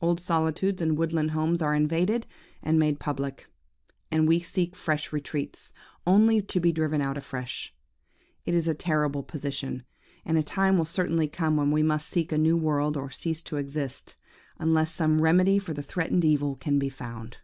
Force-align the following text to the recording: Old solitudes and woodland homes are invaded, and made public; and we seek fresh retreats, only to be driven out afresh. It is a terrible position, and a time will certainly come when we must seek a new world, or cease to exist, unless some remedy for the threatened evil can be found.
Old 0.00 0.20
solitudes 0.20 0.80
and 0.80 0.96
woodland 0.96 1.32
homes 1.32 1.60
are 1.60 1.74
invaded, 1.74 2.24
and 2.62 2.78
made 2.78 3.00
public; 3.00 3.48
and 4.12 4.28
we 4.28 4.38
seek 4.38 4.76
fresh 4.76 5.12
retreats, 5.12 5.72
only 6.06 6.40
to 6.40 6.60
be 6.60 6.70
driven 6.70 7.02
out 7.02 7.16
afresh. 7.18 7.74
It 8.46 8.54
is 8.54 8.68
a 8.68 8.74
terrible 8.76 9.24
position, 9.24 9.82
and 10.24 10.38
a 10.38 10.42
time 10.44 10.78
will 10.78 10.84
certainly 10.84 11.26
come 11.26 11.56
when 11.56 11.72
we 11.72 11.82
must 11.82 12.06
seek 12.08 12.30
a 12.30 12.38
new 12.38 12.56
world, 12.56 12.96
or 12.96 13.10
cease 13.10 13.42
to 13.42 13.56
exist, 13.56 14.14
unless 14.60 14.94
some 14.94 15.20
remedy 15.20 15.58
for 15.58 15.74
the 15.74 15.82
threatened 15.82 16.24
evil 16.24 16.54
can 16.54 16.78
be 16.78 16.88
found. 16.88 17.38